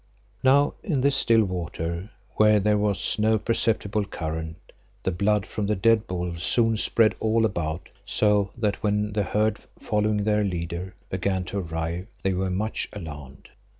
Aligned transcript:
Now, 0.41 0.73
in 0.81 1.01
this 1.01 1.15
still 1.15 1.43
water 1.45 2.09
where 2.37 2.59
there 2.59 2.79
was 2.79 3.19
no 3.19 3.37
perceptible 3.37 4.03
current, 4.03 4.71
the 5.03 5.11
blood 5.11 5.45
from 5.45 5.67
the 5.67 5.75
dead 5.75 6.07
bull 6.07 6.37
soon 6.37 6.77
spread 6.77 7.13
all 7.19 7.45
about 7.45 7.87
so 8.03 8.49
that 8.57 8.81
when 8.81 9.13
the 9.13 9.21
herd, 9.21 9.59
following 9.79 10.23
their 10.23 10.43
leader, 10.43 10.95
began 11.11 11.43
to 11.43 11.59
arrive 11.59 12.07
they 12.23 12.33
were 12.33 12.49
much 12.49 12.89
alarmed. 12.91 13.49